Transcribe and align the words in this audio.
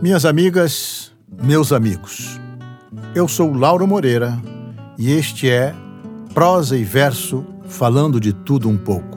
Minhas 0.00 0.24
amigas, 0.24 1.12
meus 1.42 1.72
amigos, 1.72 2.40
eu 3.14 3.26
sou 3.26 3.52
Lauro 3.52 3.86
Moreira 3.86 4.38
e 4.98 5.10
este 5.10 5.48
é 5.48 5.74
Prosa 6.34 6.76
e 6.76 6.84
Verso 6.84 7.44
falando 7.66 8.20
de 8.20 8.32
tudo 8.32 8.68
um 8.68 8.76
pouco. 8.76 9.13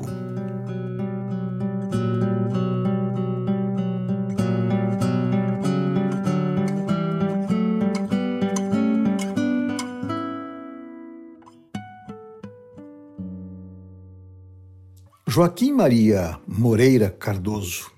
Joaquim 15.30 15.74
Maria 15.74 16.40
Moreira 16.48 17.10
Cardoso, 17.10 17.92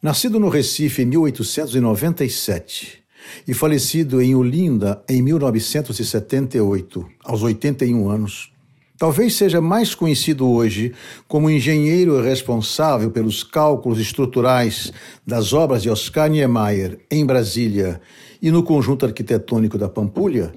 nascido 0.00 0.38
no 0.38 0.48
Recife 0.48 1.02
em 1.02 1.06
1897 1.06 3.02
e 3.48 3.52
falecido 3.52 4.22
em 4.22 4.36
Olinda 4.36 5.02
em 5.08 5.20
1978, 5.22 7.04
aos 7.24 7.42
81 7.42 8.08
anos, 8.08 8.52
talvez 8.96 9.34
seja 9.34 9.60
mais 9.60 9.92
conhecido 9.92 10.48
hoje 10.48 10.94
como 11.26 11.50
engenheiro 11.50 12.22
responsável 12.22 13.10
pelos 13.10 13.42
cálculos 13.42 13.98
estruturais 13.98 14.92
das 15.26 15.52
obras 15.52 15.82
de 15.82 15.90
Oscar 15.90 16.30
Niemeyer 16.30 17.00
em 17.10 17.26
Brasília 17.26 18.00
e 18.40 18.52
no 18.52 18.62
conjunto 18.62 19.04
arquitetônico 19.04 19.76
da 19.76 19.88
Pampulha, 19.88 20.54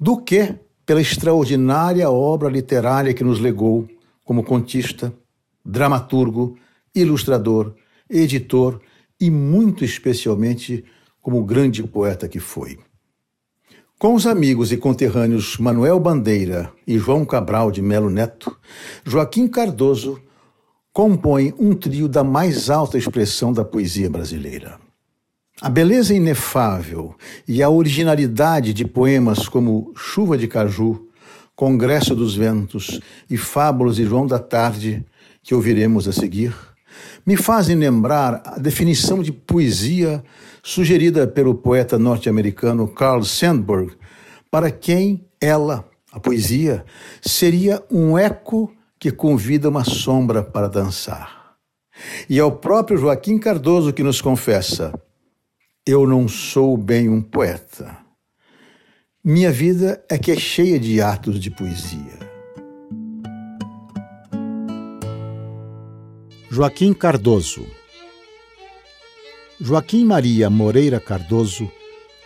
do 0.00 0.16
que 0.16 0.54
pela 0.86 1.02
extraordinária 1.02 2.10
obra 2.10 2.48
literária 2.48 3.12
que 3.12 3.22
nos 3.22 3.38
legou 3.38 3.86
como 4.30 4.44
contista, 4.44 5.12
dramaturgo, 5.64 6.56
ilustrador, 6.94 7.74
editor 8.08 8.80
e, 9.20 9.28
muito 9.28 9.84
especialmente, 9.84 10.84
como 11.20 11.44
grande 11.44 11.82
poeta 11.82 12.28
que 12.28 12.38
foi. 12.38 12.78
Com 13.98 14.14
os 14.14 14.28
amigos 14.28 14.70
e 14.70 14.76
conterrâneos 14.76 15.58
Manuel 15.58 15.98
Bandeira 15.98 16.72
e 16.86 16.96
João 16.96 17.24
Cabral 17.24 17.72
de 17.72 17.82
Melo 17.82 18.08
Neto, 18.08 18.56
Joaquim 19.04 19.48
Cardoso 19.48 20.22
compõe 20.92 21.52
um 21.58 21.74
trio 21.74 22.06
da 22.06 22.22
mais 22.22 22.70
alta 22.70 22.96
expressão 22.96 23.52
da 23.52 23.64
poesia 23.64 24.08
brasileira. 24.08 24.78
A 25.60 25.68
beleza 25.68 26.14
inefável 26.14 27.16
e 27.48 27.64
a 27.64 27.68
originalidade 27.68 28.72
de 28.72 28.84
poemas 28.84 29.48
como 29.48 29.92
Chuva 29.96 30.38
de 30.38 30.46
Caju, 30.46 31.09
Congresso 31.60 32.14
dos 32.14 32.34
Ventos 32.34 33.02
e 33.28 33.36
Fábulas 33.36 33.96
de 33.96 34.04
João 34.06 34.26
da 34.26 34.38
Tarde, 34.38 35.04
que 35.42 35.54
ouviremos 35.54 36.08
a 36.08 36.12
seguir, 36.12 36.56
me 37.26 37.36
fazem 37.36 37.76
lembrar 37.76 38.40
a 38.46 38.58
definição 38.58 39.22
de 39.22 39.30
poesia 39.30 40.24
sugerida 40.62 41.26
pelo 41.26 41.54
poeta 41.54 41.98
norte-americano 41.98 42.88
Carl 42.88 43.22
Sandburg, 43.22 43.92
para 44.50 44.70
quem 44.70 45.22
ela, 45.38 45.86
a 46.10 46.18
poesia, 46.18 46.82
seria 47.20 47.84
um 47.90 48.16
eco 48.16 48.72
que 48.98 49.10
convida 49.10 49.68
uma 49.68 49.84
sombra 49.84 50.42
para 50.42 50.66
dançar. 50.66 51.56
E 52.26 52.38
é 52.38 52.42
o 52.42 52.52
próprio 52.52 52.96
Joaquim 52.96 53.36
Cardoso 53.36 53.92
que 53.92 54.02
nos 54.02 54.22
confessa: 54.22 54.98
Eu 55.84 56.06
não 56.06 56.26
sou 56.26 56.74
bem 56.78 57.10
um 57.10 57.20
poeta. 57.20 57.99
Minha 59.22 59.52
vida 59.52 60.02
é 60.08 60.16
que 60.16 60.32
é 60.32 60.36
cheia 60.36 60.80
de 60.80 61.02
atos 61.02 61.38
de 61.38 61.50
poesia. 61.50 62.18
Joaquim 66.50 66.94
Cardoso 66.94 67.66
Joaquim 69.60 70.06
Maria 70.06 70.48
Moreira 70.48 70.98
Cardoso 70.98 71.70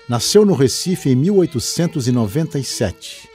nasceu 0.09 0.47
no 0.47 0.55
Recife 0.55 1.11
em 1.11 1.17
1897 1.17 3.29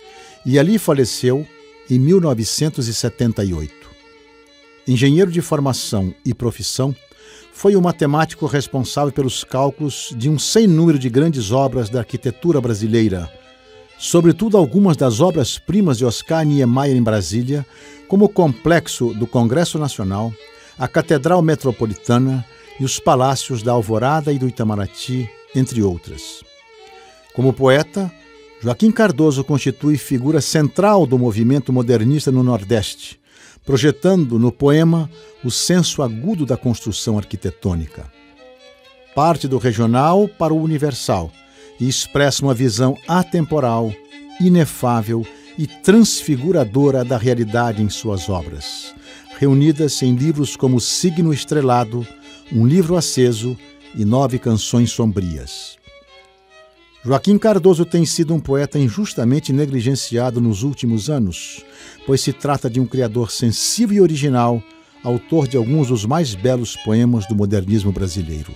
e 0.46 0.58
ali 0.58 0.80
faleceu 0.80 1.46
em 1.90 2.00
1978. 2.00 3.74
Engenheiro 4.88 5.30
de 5.30 5.42
formação 5.42 6.16
e 6.24 6.34
profissão, 6.34 6.96
foi 7.52 7.76
o 7.76 7.82
matemático 7.82 8.46
responsável 8.46 9.12
pelos 9.12 9.44
cálculos 9.44 10.14
de 10.16 10.30
um 10.30 10.40
sem 10.40 10.66
número 10.66 10.98
de 10.98 11.10
grandes 11.10 11.52
obras 11.52 11.90
da 11.90 12.00
arquitetura 12.00 12.62
brasileira, 12.62 13.30
sobretudo 14.00 14.58
algumas 14.58 14.96
das 14.96 15.20
obras-primas 15.20 15.98
de 15.98 16.06
Oscar 16.06 16.46
Niemeyer 16.46 16.96
em 16.96 17.04
Brasília, 17.04 17.66
como 18.08 18.26
o 18.26 18.30
complexo 18.30 19.14
do 19.14 19.28
Congresso 19.28 19.78
Nacional, 19.78 20.34
a 20.78 20.88
Catedral 20.88 21.42
Metropolitana 21.42 22.46
e 22.80 22.86
os 22.86 22.98
palácios 22.98 23.62
da 23.62 23.74
Alvorada 23.74 24.32
e 24.32 24.40
do 24.40 24.48
Itamaraty, 24.48 25.30
entre 25.54 25.84
outras. 25.84 26.42
Como 27.36 27.52
poeta, 27.52 28.10
Joaquim 28.62 28.90
Cardoso 28.90 29.44
constitui 29.44 29.98
figura 29.98 30.40
central 30.40 31.06
do 31.06 31.20
movimento 31.20 31.74
modernista 31.74 32.32
no 32.32 32.42
Nordeste, 32.42 33.20
projetando 33.66 34.40
no 34.40 34.52
poema 34.52 35.10
o 35.44 35.52
senso 35.52 36.02
agudo 36.02 36.46
da 36.46 36.56
construção 36.56 37.18
arquitetônica. 37.18 38.10
Parte 39.14 39.46
do 39.46 39.58
regional 39.58 40.30
para 40.30 40.54
o 40.54 40.62
universal 40.62 41.30
e 41.80 41.88
expressa 41.88 42.44
uma 42.44 42.54
visão 42.54 42.98
atemporal, 43.08 43.94
inefável 44.40 45.26
e 45.58 45.68
transfiguradora 45.68 47.04
da 47.04 47.18
realidade 47.18 47.82
em 47.82 47.90
suas 47.90 48.30
obras, 48.30 48.94
reunidas 49.38 50.02
em 50.02 50.16
livros 50.16 50.56
como 50.56 50.80
Signo 50.80 51.34
Estrelado, 51.34 52.06
Um 52.52 52.66
Livro 52.66 52.96
Aceso 52.96 53.58
e 53.96 54.06
Nove 54.06 54.40
Canções 54.40 54.92
Sombrias. 54.92 55.78
Joaquim 57.04 57.38
Cardoso 57.38 57.86
tem 57.86 58.06
sido 58.06 58.34
um 58.34 58.40
poeta 58.40 58.78
injustamente 58.78 59.54
negligenciado 59.54 60.42
nos 60.42 60.64
últimos 60.64 61.10
anos, 61.10 61.64
pois 62.06 62.20
se 62.20 62.34
trata 62.34 62.70
de 62.70 62.80
um 62.80 62.86
criador 62.86 63.32
sensível 63.32 63.98
e 63.98 64.02
original, 64.02 64.62
autor 65.02 65.48
de 65.48 65.56
alguns 65.56 65.88
dos 65.88 66.06
mais 66.06 66.36
belos 66.36 66.76
poemas 66.76 67.26
do 67.26 67.36
modernismo 67.36 67.92
brasileiro. 67.92 68.54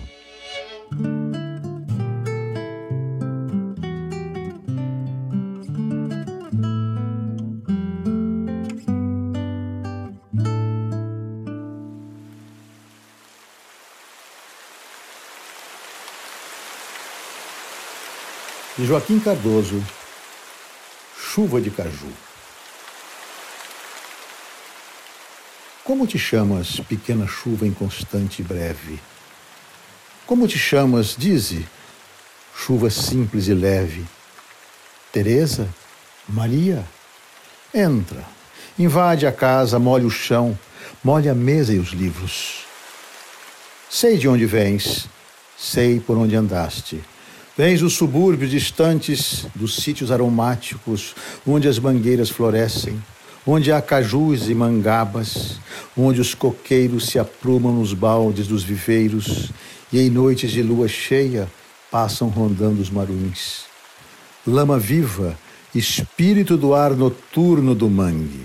De 18.76 18.84
Joaquim 18.86 19.20
Cardoso, 19.20 19.80
Chuva 21.16 21.60
de 21.60 21.70
Caju. 21.70 22.10
Como 25.84 26.08
te 26.08 26.18
chamas, 26.18 26.80
pequena 26.80 27.26
chuva 27.26 27.68
inconstante 27.68 28.42
e 28.42 28.44
breve? 28.44 28.98
Como 30.26 30.48
te 30.48 30.58
chamas, 30.58 31.14
dize, 31.16 31.68
chuva 32.56 32.90
simples 32.90 33.46
e 33.46 33.54
leve? 33.54 34.04
Teresa? 35.12 35.72
Maria? 36.28 36.84
Entra, 37.72 38.24
invade 38.76 39.24
a 39.24 39.30
casa, 39.30 39.78
molha 39.78 40.06
o 40.06 40.10
chão, 40.10 40.58
molha 41.02 41.30
a 41.30 41.34
mesa 41.34 41.72
e 41.72 41.78
os 41.78 41.90
livros. 41.90 42.64
Sei 43.88 44.18
de 44.18 44.26
onde 44.26 44.46
vens, 44.46 45.08
sei 45.56 46.00
por 46.00 46.16
onde 46.16 46.34
andaste 46.34 47.04
Vens 47.56 47.82
os 47.82 47.92
subúrbios 47.92 48.50
distantes 48.50 49.46
dos 49.54 49.76
sítios 49.76 50.10
aromáticos, 50.10 51.14
onde 51.46 51.68
as 51.68 51.78
mangueiras 51.78 52.28
florescem, 52.28 53.00
onde 53.46 53.70
há 53.70 53.80
cajus 53.80 54.48
e 54.48 54.54
mangabas, 54.54 55.60
onde 55.96 56.20
os 56.20 56.34
coqueiros 56.34 57.06
se 57.06 57.16
aprumam 57.16 57.72
nos 57.72 57.94
baldes 57.94 58.48
dos 58.48 58.64
viveiros 58.64 59.52
e 59.92 60.00
em 60.00 60.10
noites 60.10 60.50
de 60.50 60.64
lua 60.64 60.88
cheia 60.88 61.48
passam 61.92 62.28
rondando 62.28 62.82
os 62.82 62.90
maruins. 62.90 63.66
Lama 64.44 64.76
viva, 64.76 65.38
espírito 65.72 66.56
do 66.56 66.74
ar 66.74 66.90
noturno 66.90 67.72
do 67.72 67.88
mangue. 67.88 68.44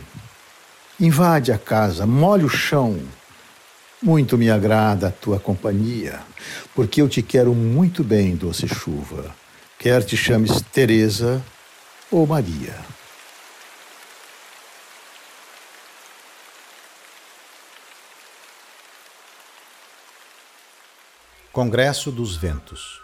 Invade 0.99 1.51
a 1.51 1.57
casa, 1.57 2.05
molha 2.05 2.45
o 2.45 2.49
chão, 2.49 2.99
muito 4.01 4.37
me 4.37 4.49
agrada 4.49 5.07
a 5.07 5.11
tua 5.11 5.39
companhia, 5.39 6.21
porque 6.73 7.01
eu 7.01 7.09
te 7.09 7.21
quero 7.21 7.53
muito 7.53 8.03
bem, 8.03 8.35
doce 8.35 8.67
chuva, 8.67 9.35
quer 9.77 10.03
te 10.03 10.15
chames 10.15 10.61
Teresa 10.71 11.43
ou 12.09 12.25
Maria. 12.25 12.75
Congresso 21.51 22.11
dos 22.11 22.37
Ventos 22.37 23.01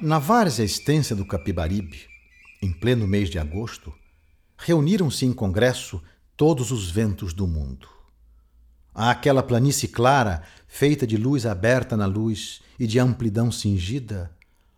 Na 0.00 0.18
várzea 0.18 0.64
extensa 0.64 1.14
do 1.14 1.24
Capibaribe, 1.24 2.08
em 2.60 2.72
pleno 2.72 3.06
mês 3.06 3.30
de 3.30 3.38
agosto, 3.38 3.94
reuniram-se 4.58 5.24
em 5.24 5.32
congresso 5.32 6.02
todos 6.36 6.70
os 6.70 6.90
ventos 6.90 7.32
do 7.32 7.46
mundo. 7.46 7.88
Àquela 8.94 9.42
planície 9.42 9.88
clara, 9.88 10.42
feita 10.68 11.06
de 11.06 11.16
luz 11.16 11.46
aberta 11.46 11.96
na 11.96 12.06
luz 12.06 12.60
e 12.78 12.86
de 12.86 12.98
amplidão 12.98 13.50
cingida, 13.50 14.30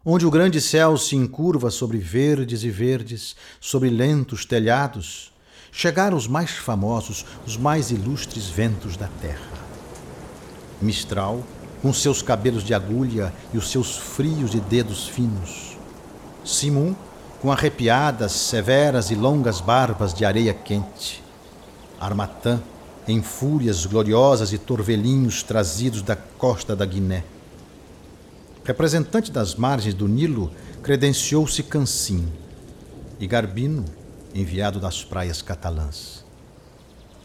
onde 0.05 0.25
o 0.25 0.31
grande 0.31 0.60
céu 0.60 0.96
se 0.96 1.16
encurva 1.16 1.70
sobre 1.70 1.99
verdes 1.99 2.62
e 2.62 2.70
verdes, 2.70 3.34
sobre 3.60 3.90
lentos 3.90 4.44
telhados, 4.44 5.32
chegaram 5.72 6.16
os 6.16 6.28
mais 6.28 6.50
famosos, 6.50 7.26
os 7.44 7.56
mais 7.56 7.90
ilustres 7.90 8.49
ventos 8.49 8.96
da 8.96 9.08
terra. 9.20 9.58
Mistral, 10.81 11.44
com 11.82 11.93
seus 11.93 12.22
cabelos 12.22 12.62
de 12.62 12.72
agulha 12.72 13.34
e 13.52 13.58
os 13.58 13.70
seus 13.70 13.96
frios 13.96 14.50
de 14.50 14.61
dedos 14.61 15.08
finos. 15.08 15.76
Simum, 16.44 16.94
com 17.40 17.50
arrepiadas, 17.50 18.32
severas 18.32 19.11
e 19.11 19.14
longas 19.14 19.61
barbas 19.61 20.14
de 20.14 20.25
areia 20.25 20.54
quente. 20.54 21.27
Armatã, 22.00 22.60
em 23.06 23.22
fúrias 23.22 23.86
gloriosas 23.86 24.52
e 24.52 24.58
torvelinhos 24.58 25.42
trazidos 25.42 26.02
da 26.02 26.14
costa 26.14 26.76
da 26.76 26.84
Guiné. 26.84 27.24
Representante 28.64 29.32
das 29.32 29.54
margens 29.54 29.94
do 29.94 30.06
Nilo, 30.06 30.52
credenciou-se 30.82 31.62
Cancim, 31.62 32.28
e 33.18 33.26
Garbino, 33.26 33.84
enviado 34.34 34.78
das 34.78 35.02
praias 35.02 35.42
catalãs. 35.42 36.24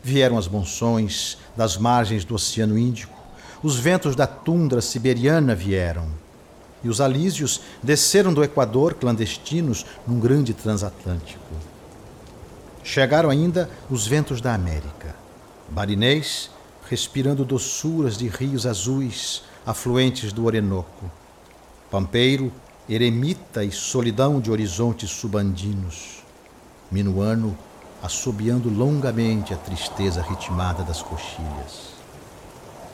Vieram 0.01 0.37
as 0.37 0.47
monções 0.47 1.37
das 1.55 1.77
margens 1.77 2.25
do 2.25 2.35
Oceano 2.35 2.77
Índico, 2.77 3.17
os 3.61 3.77
ventos 3.77 4.15
da 4.15 4.25
tundra 4.25 4.81
siberiana 4.81 5.53
vieram, 5.53 6.07
e 6.83 6.89
os 6.89 6.99
alísios 6.99 7.61
desceram 7.81 8.33
do 8.33 8.43
Equador 8.43 8.93
clandestinos 8.95 9.85
num 10.05 10.19
grande 10.19 10.53
transatlântico. 10.53 11.72
Chegaram 12.83 13.29
ainda 13.29 13.69
os 13.89 14.05
ventos 14.05 14.41
da 14.41 14.53
América. 14.53 15.15
Barinês, 15.69 16.51
respirando 16.89 17.45
doçuras 17.45 18.17
de 18.17 18.27
rios 18.27 18.65
azuis, 18.65 19.43
afluentes 19.65 20.33
do 20.33 20.45
Orenoco. 20.45 21.09
Pampeiro, 21.89 22.51
eremita 22.89 23.63
e 23.63 23.71
solidão 23.71 24.41
de 24.41 24.51
horizontes 24.51 25.09
subandinos. 25.09 26.23
Minuano, 26.91 27.57
assobiando 28.01 28.69
longamente 28.69 29.53
a 29.53 29.57
tristeza 29.57 30.21
ritmada 30.21 30.83
das 30.83 31.01
coxilhas. 31.01 31.93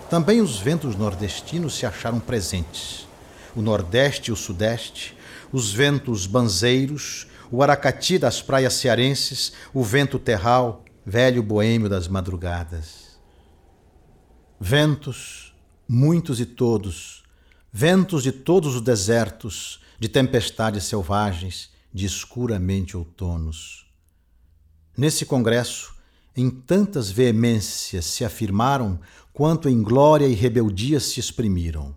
Também 0.07 0.39
os 0.39 0.59
ventos 0.59 0.95
nordestinos 0.95 1.75
se 1.75 1.85
acharam 1.85 2.19
presentes. 2.19 3.07
O 3.55 3.61
nordeste 3.61 4.29
e 4.29 4.31
o 4.31 4.35
sudeste, 4.35 5.17
os 5.51 5.73
ventos 5.73 6.27
banzeiros, 6.27 7.27
o 7.51 7.63
aracati 7.63 8.17
das 8.17 8.41
praias 8.41 8.73
cearenses, 8.73 9.53
o 9.73 9.83
vento 9.83 10.19
terral, 10.19 10.83
velho 11.05 11.41
boêmio 11.41 11.89
das 11.89 12.07
madrugadas. 12.07 13.19
Ventos, 14.59 15.55
muitos 15.87 16.39
e 16.39 16.45
todos, 16.45 17.23
ventos 17.71 18.23
de 18.23 18.31
todos 18.31 18.75
os 18.75 18.81
desertos, 18.81 19.81
de 19.99 20.07
tempestades 20.07 20.83
selvagens, 20.83 21.71
de 21.93 22.05
escuramente 22.05 22.95
outonos. 22.95 23.87
Nesse 24.95 25.25
congresso, 25.25 25.95
em 26.35 26.49
tantas 26.49 27.09
veemências 27.09 28.05
se 28.05 28.23
afirmaram 28.23 28.99
quanto 29.33 29.67
em 29.67 29.81
glória 29.81 30.27
e 30.27 30.33
rebeldia 30.33 30.99
se 30.99 31.19
exprimiram. 31.19 31.95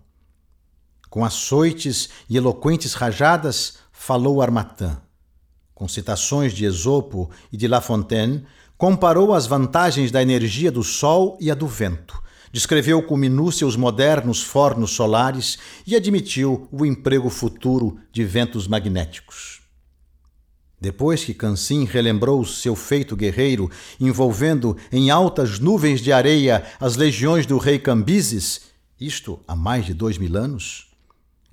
Com 1.09 1.23
açoites 1.23 2.09
e 2.27 2.37
eloquentes 2.37 2.93
rajadas 2.93 3.77
falou 3.91 4.41
Armatã. 4.41 4.99
Com 5.73 5.87
citações 5.87 6.53
de 6.53 6.65
Esopo 6.65 7.29
e 7.51 7.57
de 7.57 7.67
La 7.67 7.81
Fontaine, 7.81 8.45
comparou 8.77 9.33
as 9.33 9.47
vantagens 9.47 10.11
da 10.11 10.21
energia 10.21 10.71
do 10.71 10.83
sol 10.83 11.37
e 11.39 11.49
a 11.49 11.55
do 11.55 11.67
vento, 11.67 12.21
descreveu 12.51 13.01
com 13.01 13.17
minúcia 13.17 13.65
os 13.65 13.75
modernos 13.75 14.43
fornos 14.43 14.91
solares 14.91 15.57
e 15.87 15.95
admitiu 15.95 16.67
o 16.71 16.85
emprego 16.85 17.29
futuro 17.29 17.97
de 18.11 18.23
ventos 18.23 18.67
magnéticos. 18.67 19.61
Depois 20.79 21.23
que 21.23 21.33
Cansim 21.33 21.85
relembrou 21.85 22.43
seu 22.43 22.75
feito 22.75 23.15
guerreiro, 23.15 23.71
envolvendo 23.99 24.75
em 24.91 25.09
altas 25.09 25.57
nuvens 25.57 26.01
de 26.01 26.11
areia 26.11 26.63
as 26.77 26.97
legiões 26.97 27.45
do 27.45 27.57
rei 27.57 27.79
Cambises, 27.79 28.61
isto 28.99 29.39
há 29.47 29.55
mais 29.55 29.85
de 29.85 29.93
dois 29.93 30.17
mil 30.17 30.35
anos, 30.35 30.92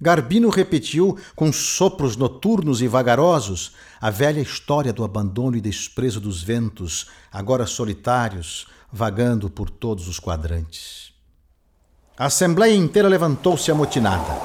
Garbino 0.01 0.49
repetiu 0.49 1.19
com 1.37 1.53
sopros 1.53 2.17
noturnos 2.17 2.81
e 2.81 2.89
vagarosos 2.89 3.73
a 4.01 4.09
velha 4.09 4.41
história 4.41 4.95
do 4.95 5.05
abandono 5.05 5.59
e 5.59 5.61
desprezo 5.61 6.19
dos 6.19 6.43
ventos, 6.43 7.09
agora 7.31 7.67
solitários, 7.67 8.67
vagando 8.91 9.51
por 9.51 9.69
todos 9.69 10.09
os 10.09 10.19
quadrantes. 10.19 11.13
A 12.17 12.27
assembleia 12.27 12.75
inteira 12.75 13.09
levantou-se 13.09 13.71
amotinada. 13.71 14.41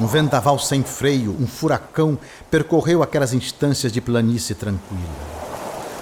Um 0.00 0.06
vendaval 0.06 0.58
sem 0.58 0.82
freio, 0.82 1.36
um 1.38 1.46
furacão, 1.46 2.18
percorreu 2.50 3.04
aquelas 3.04 3.32
instâncias 3.32 3.92
de 3.92 4.00
planície 4.00 4.54
tranquila. 4.54 5.00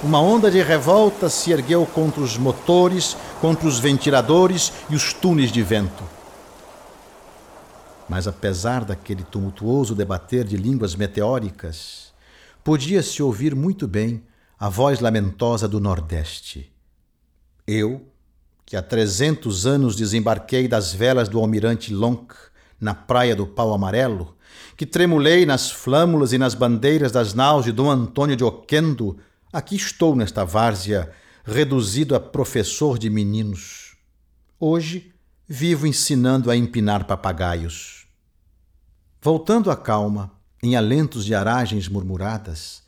Uma 0.03 0.21
onda 0.23 0.51
de 0.51 0.63
revolta 0.63 1.29
se 1.29 1.53
ergueu 1.53 1.85
contra 1.85 2.23
os 2.23 2.39
motores, 2.39 3.15
contra 3.43 3.69
os 3.69 3.79
ventiladores 3.79 4.73
e 4.89 4.95
os 4.95 5.13
túneis 5.13 5.53
de 5.53 5.63
vento. 5.63 6.20
Mas 8.11 8.27
apesar 8.27 8.85
daquele 8.85 9.23
tumultuoso 9.23 9.95
debater 9.95 10.45
de 10.45 10.57
línguas 10.57 10.97
meteóricas, 10.97 12.13
podia-se 12.65 13.23
ouvir 13.23 13.55
muito 13.55 13.87
bem 13.87 14.25
a 14.59 14.69
voz 14.69 14.99
lamentosa 14.99 15.69
do 15.69 15.79
Nordeste. 15.79 16.73
Eu, 17.65 18.05
que 18.67 18.77
há 18.77 18.83
trezentos 18.83 19.65
anos 19.65 19.95
desembarquei 19.95 20.67
das 20.67 20.93
velas 20.93 21.29
do 21.29 21.39
almirante 21.39 21.95
Lonk, 21.95 22.35
na 22.81 22.95
praia 22.95 23.37
do 23.37 23.47
Pau 23.47 23.73
Amarelo, 23.73 24.37
que 24.77 24.85
tremulei 24.85 25.47
nas 25.47 25.71
flâmulas 25.71 26.33
e 26.33 26.39
nas 26.39 26.53
bandeiras 26.53 27.13
das 27.13 27.33
naus 27.33 27.65
de 27.65 27.71
Dom 27.71 27.89
Antônio 27.89 28.35
de 28.35 28.43
Oquendo, 28.43 29.19
aqui 29.53 29.77
estou 29.77 30.17
nesta 30.17 30.45
várzea, 30.45 31.13
reduzido 31.45 32.17
a 32.17 32.19
professor 32.19 32.99
de 32.99 33.09
meninos. 33.09 33.95
Hoje 34.59 35.13
vivo 35.47 35.87
ensinando 35.87 36.51
a 36.51 36.57
empinar 36.57 37.07
papagaios. 37.07 38.00
Voltando 39.21 39.71
à 39.71 39.77
calma, 39.77 40.33
em 40.63 40.77
alentos 40.77 41.25
de 41.25 41.35
aragens 41.35 41.89
murmuradas, 41.89 42.83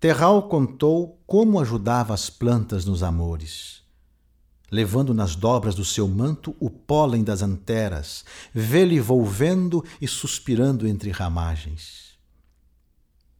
Terral 0.00 0.48
contou 0.48 1.20
como 1.26 1.60
ajudava 1.60 2.14
as 2.14 2.30
plantas 2.30 2.84
nos 2.84 3.02
amores 3.02 3.78
levando 4.70 5.14
nas 5.14 5.34
dobras 5.34 5.74
do 5.74 5.84
seu 5.84 6.06
manto 6.06 6.54
o 6.60 6.68
pólen 6.68 7.24
das 7.24 7.42
anteras, 7.42 8.24
vê-lo 8.52 9.02
volvendo 9.02 9.84
e 10.00 10.06
suspirando 10.06 10.86
entre 10.86 11.10
ramagens. 11.10 12.18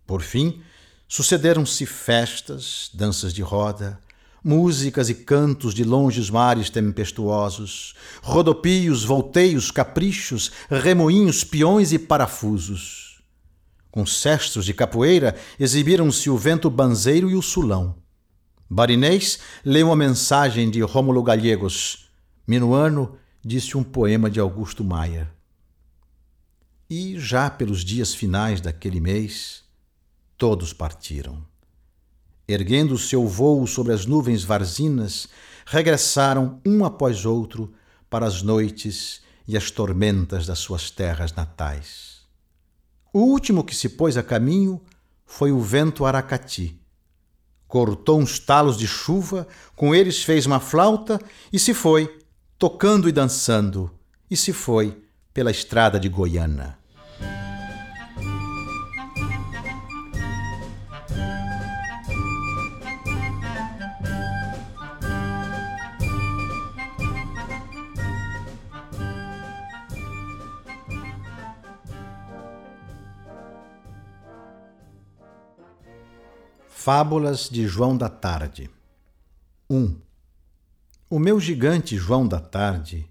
Por 0.07 0.23
fim, 0.23 0.63
sucederam-se 1.07 1.85
festas, 1.85 2.91
danças 2.95 3.35
de 3.35 3.43
roda, 3.43 4.01
músicas 4.43 5.09
e 5.09 5.15
cantos 5.15 5.75
de 5.75 5.85
longes 5.85 6.31
mares 6.31 6.71
tempestuosos, 6.71 7.95
rodopios, 8.23 9.05
volteios, 9.05 9.71
caprichos, 9.71 10.53
remoinhos, 10.71 11.45
peões 11.45 11.93
e 11.93 11.99
parafusos. 11.99 13.21
Com 13.91 14.07
cestos 14.07 14.65
de 14.65 14.75
capoeira 14.75 15.35
exibiram-se 15.59 16.31
o 16.31 16.37
vento 16.37 16.71
banzeiro 16.71 17.31
e 17.31 17.35
o 17.35 17.43
sulão. 17.43 17.97
Barinês 18.71 19.39
leu 19.65 19.87
uma 19.87 19.97
mensagem 19.97 20.71
de 20.71 20.81
Rômulo 20.83 21.23
Gallegos. 21.23 22.11
Minuano 22.47 23.17
disse 23.45 23.77
um 23.77 23.83
poema 23.83 24.31
de 24.31 24.39
Augusto 24.39 24.85
Maia. 24.85 25.33
E 26.89 27.19
já 27.19 27.51
pelos 27.51 27.85
dias 27.85 28.15
finais 28.15 28.61
daquele 28.61 29.01
mês, 29.01 29.63
todos 30.37 30.73
partiram. 30.73 31.43
Erguendo 32.49 32.95
o 32.95 32.99
seu 32.99 33.27
vôo 33.27 33.67
sobre 33.67 33.93
as 33.93 34.07
nuvens 34.07 34.43
varzinas, 34.43 35.29
regressaram 35.67 36.61
um 36.65 36.83
após 36.83 37.27
outro 37.27 37.75
para 38.09 38.25
as 38.25 38.41
noites 38.41 39.21
e 39.47 39.55
as 39.55 39.71
tormentas 39.71 40.47
das 40.47 40.59
suas 40.59 40.91
terras 40.91 41.31
natais. 41.33 42.23
O 43.13 43.21
último 43.21 43.63
que 43.63 43.75
se 43.75 43.91
pôs 43.91 44.17
a 44.17 44.23
caminho 44.23 44.81
foi 45.27 45.53
o 45.53 45.61
vento 45.61 46.07
Aracati, 46.07 46.81
cortou 47.67 48.19
uns 48.19 48.39
talos 48.39 48.79
de 48.79 48.87
chuva, 48.87 49.47
com 49.77 49.95
eles 49.95 50.23
fez 50.23 50.47
uma 50.47 50.59
flauta 50.59 51.21
e 51.53 51.59
se 51.59 51.75
foi, 51.75 52.19
tocando 52.59 53.09
e 53.09 53.13
dançando, 53.13 53.91
e 54.31 54.37
se 54.37 54.55
foi 54.55 55.03
pela 55.35 55.51
estrada 55.51 56.01
de 56.01 56.09
Goiânia. 56.09 56.79
Fábulas 76.81 77.49
de 77.51 77.67
João 77.67 77.97
da 77.97 78.09
Tarde 78.09 78.71
1. 79.69 79.97
O 81.11 81.19
meu 81.19 81.41
gigante 81.41 81.97
João 81.97 82.27
da 82.27 82.39
Tarde 82.39 83.05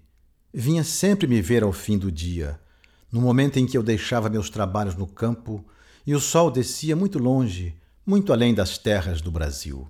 vinha 0.52 0.82
sempre 0.82 1.26
me 1.26 1.42
ver 1.42 1.62
ao 1.62 1.70
fim 1.70 1.98
do 1.98 2.10
dia, 2.10 2.58
no 3.12 3.20
momento 3.20 3.58
em 3.58 3.66
que 3.66 3.76
eu 3.76 3.82
deixava 3.82 4.30
meus 4.30 4.48
trabalhos 4.48 4.96
no 4.96 5.06
campo 5.06 5.62
e 6.06 6.14
o 6.14 6.18
sol 6.18 6.50
descia 6.50 6.96
muito 6.96 7.18
longe, 7.18 7.76
muito 8.06 8.32
além 8.32 8.54
das 8.54 8.78
terras 8.78 9.20
do 9.20 9.30
Brasil. 9.30 9.86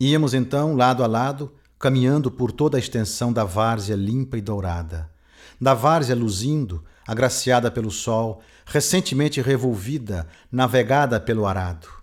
Íamos 0.00 0.32
então, 0.32 0.74
lado 0.74 1.04
a 1.04 1.06
lado, 1.06 1.52
caminhando 1.78 2.30
por 2.30 2.50
toda 2.50 2.78
a 2.78 2.80
extensão 2.80 3.34
da 3.34 3.44
várzea 3.44 3.96
limpa 3.96 4.38
e 4.38 4.40
dourada, 4.40 5.10
da 5.60 5.74
várzea 5.74 6.16
luzindo, 6.16 6.82
agraciada 7.06 7.70
pelo 7.70 7.90
sol, 7.90 8.40
recentemente 8.64 9.42
revolvida, 9.42 10.26
navegada 10.50 11.20
pelo 11.20 11.44
arado. 11.46 12.01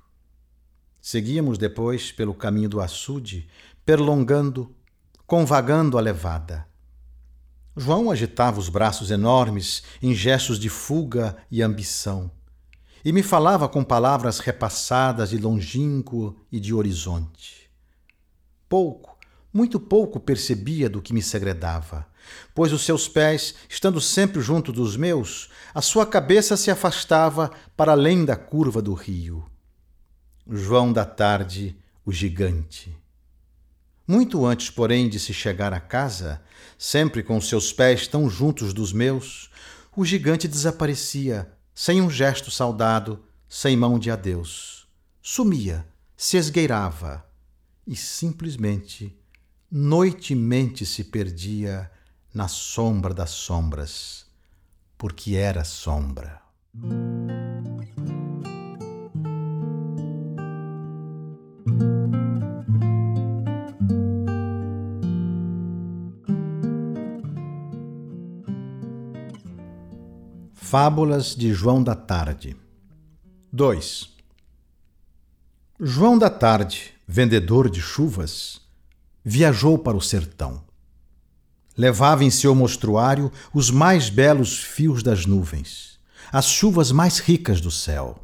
Seguíamos 1.12 1.58
depois 1.58 2.12
pelo 2.12 2.36
caminho 2.36 2.70
do 2.70 2.80
açude, 2.80 3.50
perlongando, 3.84 4.76
convagando 5.26 5.98
a 5.98 6.02
levada. 6.02 6.68
João 7.76 8.12
agitava 8.12 8.60
os 8.60 8.70
braços 8.70 9.10
enormes 9.10 9.82
em 10.04 10.14
gestos 10.14 10.60
de 10.60 10.70
fuga 10.70 11.36
e 11.50 11.64
ambição, 11.64 12.30
e 13.04 13.12
me 13.12 13.24
falava 13.24 13.68
com 13.68 13.84
palavras 13.84 14.38
repassadas 14.38 15.32
de 15.32 15.40
longínquo 15.40 16.36
e 16.52 16.60
de 16.60 16.76
horizonte. 16.76 17.72
Pouco, 18.70 19.18
muito 19.52 19.80
pouco 19.80 20.20
percebia 20.20 20.88
do 20.88 21.02
que 21.02 21.12
me 21.12 21.24
segredava, 21.24 22.06
pois 22.54 22.72
os 22.72 22.84
seus 22.84 23.08
pés, 23.08 23.56
estando 23.68 24.00
sempre 24.00 24.42
junto 24.42 24.72
dos 24.72 24.96
meus, 24.96 25.50
a 25.74 25.82
sua 25.82 26.06
cabeça 26.06 26.56
se 26.56 26.70
afastava 26.70 27.50
para 27.76 27.94
além 27.94 28.24
da 28.24 28.36
curva 28.36 28.80
do 28.80 28.94
rio. 28.94 29.44
João 30.52 30.92
da 30.92 31.06
Tarde, 31.06 31.78
o 32.04 32.12
gigante. 32.12 32.98
Muito 34.08 34.46
antes, 34.46 34.72
porém, 34.72 35.08
de 35.08 35.20
se 35.20 35.32
chegar 35.32 35.74
à 35.74 35.80
casa, 35.80 36.42
sempre 36.78 37.22
com 37.22 37.40
seus 37.40 37.72
pés 37.72 38.08
tão 38.08 38.28
juntos 38.28 38.74
dos 38.74 38.92
meus, 38.92 39.52
o 39.96 40.04
gigante 40.04 40.48
desaparecia, 40.48 41.52
sem 41.76 42.02
um 42.02 42.10
gesto 42.10 42.50
saudado, 42.50 43.24
sem 43.48 43.78
mão 43.78 44.00
de 44.00 44.10
adeus. 44.10 44.88
Sumia, 45.22 45.86
se 46.18 46.38
esgueirava 46.38 47.24
e 47.86 47.96
simplesmente, 47.96 49.16
noitemente 49.72 50.86
se 50.86 51.04
perdia 51.04 51.92
na 52.34 52.48
sombra 52.48 53.14
das 53.14 53.30
sombras, 53.30 54.26
porque 54.98 55.36
era 55.36 55.64
sombra. 55.64 56.42
Fábulas 70.70 71.36
de 71.36 71.52
João 71.52 71.82
da 71.82 71.96
Tarde 71.96 72.56
2. 73.52 74.08
João 75.80 76.16
da 76.16 76.30
Tarde, 76.30 76.94
vendedor 77.08 77.72
de 77.72 77.82
chuvas, 77.82 78.62
viajou 79.26 79.80
para 79.80 79.98
o 79.98 80.02
sertão. 80.02 80.62
Levava 81.76 82.24
em 82.24 82.30
seu 82.30 82.54
mostruário 82.54 83.32
os 83.52 83.72
mais 83.72 84.12
belos 84.12 84.60
fios 84.60 85.02
das 85.02 85.26
nuvens, 85.26 85.98
as 86.32 86.46
chuvas 86.46 86.92
mais 86.92 87.18
ricas 87.18 87.60
do 87.60 87.72
céu. 87.72 88.24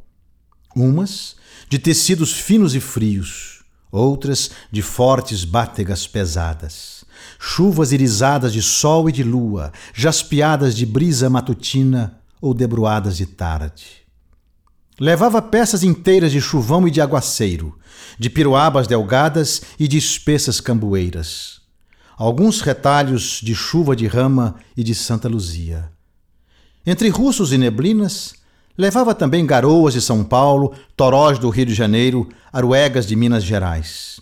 Umas 0.75 1.37
de 1.67 1.79
tecidos 1.79 2.31
finos 2.31 2.75
e 2.75 2.79
frios, 2.79 3.63
outras 3.91 4.51
de 4.71 4.83
fortes 4.83 5.43
bátegas 5.43 6.05
pesadas, 6.05 7.05
chuvas 7.39 7.91
irisadas 7.91 8.53
de 8.53 8.61
sol 8.61 9.09
e 9.09 9.11
de 9.11 9.23
lua, 9.23 9.73
jaspeadas 9.95 10.75
de 10.75 10.85
brisa 10.85 11.27
matutina 11.27 12.21
ou 12.45 12.53
debruadas 12.53 13.17
de 13.17 13.25
tarde. 13.25 14.05
Levava 14.99 15.41
peças 15.41 15.83
inteiras 15.83 16.31
de 16.31 16.39
chuvão 16.39 16.87
e 16.87 16.91
de 16.91 17.01
aguaceiro, 17.01 17.75
de 18.19 18.29
piruabas 18.29 18.85
delgadas 18.85 19.63
e 19.79 19.87
de 19.87 19.97
espessas 19.97 20.61
cambueiras. 20.61 21.61
Alguns 22.15 22.61
retalhos 22.61 23.41
de 23.41 23.55
chuva 23.55 23.95
de 23.95 24.05
rama 24.05 24.57
e 24.77 24.83
de 24.83 24.93
Santa 24.93 25.27
Luzia. 25.27 25.91
Entre 26.85 27.09
russos 27.09 27.51
e 27.51 27.57
neblinas, 27.57 28.35
levava 28.77 29.15
também 29.15 29.43
garoas 29.43 29.95
de 29.95 30.01
São 30.01 30.23
Paulo, 30.23 30.71
torós 30.95 31.39
do 31.39 31.49
Rio 31.49 31.65
de 31.65 31.73
Janeiro, 31.73 32.29
aruegas 32.53 33.07
de 33.07 33.15
Minas 33.15 33.43
Gerais. 33.43 34.21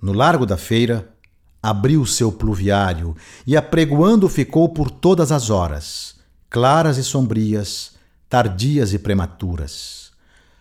No 0.00 0.12
largo 0.12 0.46
da 0.46 0.56
feira, 0.56 1.12
abriu 1.60 2.06
seu 2.06 2.30
pluviário 2.30 3.16
e 3.44 3.56
apregoando 3.56 4.28
ficou 4.28 4.68
por 4.68 4.88
todas 4.88 5.32
as 5.32 5.50
horas 5.50 6.21
claras 6.52 6.98
e 6.98 7.02
sombrias, 7.02 7.92
tardias 8.28 8.92
e 8.92 8.98
prematuras. 8.98 10.12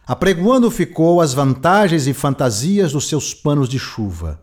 Apregoando 0.07 0.71
ficou 0.71 1.19
as 1.19 1.33
vantagens 1.33 2.07
e 2.07 2.13
fantasias 2.13 2.93
dos 2.93 3.09
seus 3.09 3.33
panos 3.33 3.67
de 3.67 3.77
chuva. 3.77 4.41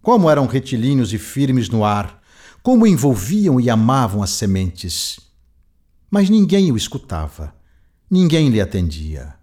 Como 0.00 0.30
eram 0.30 0.46
retilíneos 0.46 1.12
e 1.12 1.18
firmes 1.18 1.68
no 1.68 1.84
ar, 1.84 2.22
como 2.62 2.86
envolviam 2.86 3.60
e 3.60 3.68
amavam 3.68 4.22
as 4.22 4.30
sementes. 4.30 5.18
Mas 6.08 6.30
ninguém 6.30 6.70
o 6.70 6.76
escutava, 6.76 7.52
ninguém 8.08 8.48
lhe 8.48 8.60
atendia. 8.60 9.34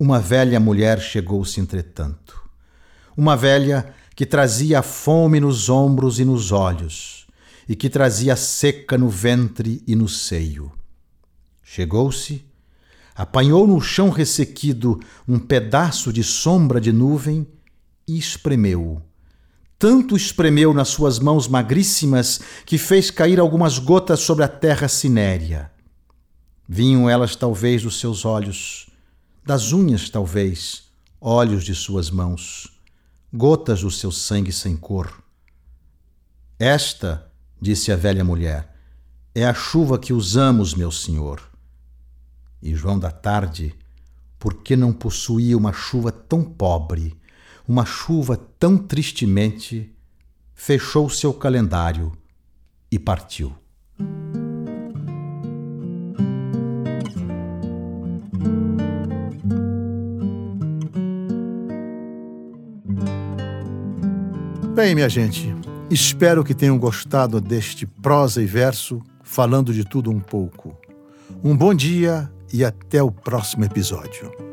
Uma 0.00 0.18
velha 0.18 0.58
mulher 0.58 1.00
chegou-se, 1.00 1.60
entretanto. 1.60 2.42
Uma 3.14 3.36
velha 3.36 3.94
que 4.16 4.24
trazia 4.24 4.78
a 4.78 4.82
fome 4.82 5.38
nos 5.38 5.68
ombros 5.68 6.18
e 6.18 6.24
nos 6.24 6.50
olhos 6.50 7.23
e 7.68 7.74
que 7.74 7.88
trazia 7.88 8.36
seca 8.36 8.98
no 8.98 9.08
ventre 9.08 9.82
e 9.86 9.94
no 9.94 10.08
seio. 10.08 10.72
Chegou-se, 11.62 12.44
apanhou 13.14 13.66
no 13.66 13.80
chão 13.80 14.10
ressequido 14.10 15.00
um 15.26 15.38
pedaço 15.38 16.12
de 16.12 16.22
sombra 16.22 16.80
de 16.80 16.92
nuvem 16.92 17.46
e 18.06 18.18
espremeu-o. 18.18 19.00
Tanto 19.78 20.16
espremeu 20.16 20.72
nas 20.72 20.88
suas 20.88 21.18
mãos 21.18 21.48
magríssimas 21.48 22.40
que 22.64 22.78
fez 22.78 23.10
cair 23.10 23.40
algumas 23.40 23.78
gotas 23.78 24.20
sobre 24.20 24.44
a 24.44 24.48
terra 24.48 24.88
cinérea. 24.88 25.70
Vinham 26.68 27.08
elas 27.08 27.36
talvez 27.36 27.82
dos 27.82 27.98
seus 27.98 28.24
olhos, 28.24 28.88
das 29.44 29.72
unhas 29.72 30.08
talvez, 30.08 30.84
olhos 31.20 31.64
de 31.64 31.74
suas 31.74 32.10
mãos, 32.10 32.80
gotas 33.32 33.82
do 33.82 33.90
seu 33.90 34.10
sangue 34.10 34.52
sem 34.52 34.76
cor. 34.76 35.22
Esta 36.58 37.30
disse 37.64 37.90
a 37.90 37.96
velha 37.96 38.22
mulher. 38.22 38.68
É 39.34 39.46
a 39.46 39.54
chuva 39.54 39.98
que 39.98 40.12
usamos, 40.12 40.74
meu 40.74 40.90
senhor. 40.90 41.40
E 42.60 42.74
João 42.74 42.98
da 42.98 43.10
Tarde, 43.10 43.74
porque 44.38 44.76
não 44.76 44.92
possuía 44.92 45.56
uma 45.56 45.72
chuva 45.72 46.12
tão 46.12 46.44
pobre, 46.44 47.18
uma 47.66 47.86
chuva 47.86 48.36
tão 48.36 48.76
tristemente, 48.76 49.90
fechou 50.52 51.08
seu 51.08 51.32
calendário 51.32 52.12
e 52.90 52.98
partiu. 52.98 53.56
Bem, 64.74 64.94
minha 64.94 65.08
gente, 65.08 65.54
Espero 65.90 66.42
que 66.42 66.54
tenham 66.54 66.78
gostado 66.78 67.40
deste 67.40 67.86
prosa 67.86 68.42
e 68.42 68.46
verso, 68.46 69.02
falando 69.22 69.72
de 69.72 69.84
tudo 69.84 70.10
um 70.10 70.18
pouco. 70.18 70.76
Um 71.42 71.56
bom 71.56 71.74
dia 71.74 72.30
e 72.52 72.64
até 72.64 73.02
o 73.02 73.10
próximo 73.10 73.64
episódio. 73.64 74.43